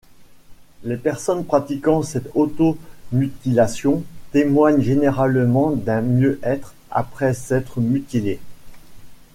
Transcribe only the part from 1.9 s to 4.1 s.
cette automutilation